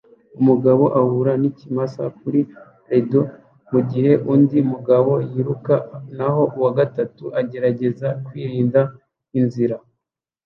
Umugabo 0.39 0.83
ahura 1.01 1.33
n'ikimasa 1.41 2.03
kuri 2.19 2.39
rodeo 2.89 3.21
mugihe 3.71 4.11
undi 4.33 4.57
mugabo 4.71 5.11
yiruka 5.29 5.75
naho 6.17 6.41
uwa 6.57 6.71
gatatu 6.79 7.23
agerageza 7.39 8.07
kwirinda 8.25 8.81
inzira 9.39 9.75